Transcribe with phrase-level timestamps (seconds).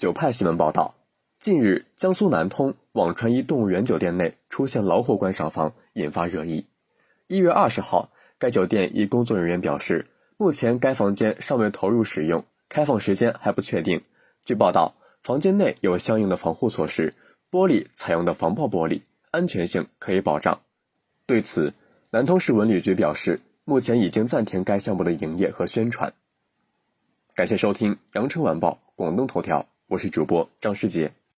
[0.00, 0.94] 九派新闻报道，
[1.40, 6.64] 近日江苏南通网传一动物园酒店内出现老虎观赏房，引发热议。
[7.26, 8.08] 一月二十号，
[8.38, 10.06] 该酒店一工作人员表示，
[10.38, 14.00] 目前该房间尚未投入使用，开放时间还不确定。
[14.46, 17.12] 据报道，房间内有相应的防护措施，
[17.50, 20.58] 玻璃采用的防爆玻璃，安全性可以保障。
[21.26, 21.74] 对此，
[22.08, 26.10] 南通市文旅局表示，目前已经暂停该项目的营业和宣传。
[27.34, 29.60] 感谢收听《羊城晚报·广东头条》。
[29.90, 31.19] 我是主播张世杰。